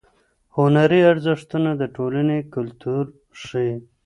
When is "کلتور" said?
2.53-3.03